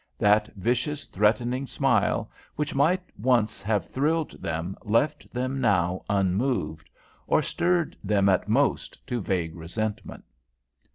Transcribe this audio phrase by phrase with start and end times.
[0.17, 6.89] That vicious, threatening smile which might once have thrilled them left them now unmoved
[7.27, 10.23] or stirred them at most to vague resentment.